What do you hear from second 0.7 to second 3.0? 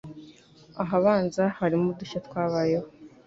Ahabanza harimo dushya twabayeho